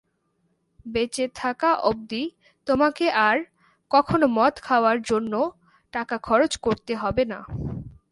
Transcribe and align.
বেঁচে 0.85 1.25
থাকা 1.35 1.69
অব্দি 1.83 2.23
তোমাকে 2.67 3.05
আর 3.27 3.37
কখনো 3.91 4.25
মদ 4.37 4.53
খাওয়ার 4.61 4.97
জন্য 5.01 5.33
টাকা 5.93 6.15
খরচ 6.19 6.51
করতে 6.57 6.93
হবে 6.95 7.23
না। 7.25 7.39